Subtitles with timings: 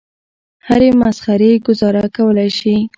[0.67, 2.75] هرې مسخرې ګوزاره کولای شي.